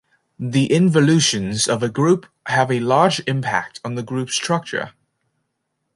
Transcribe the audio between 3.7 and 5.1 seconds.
on the group's structure.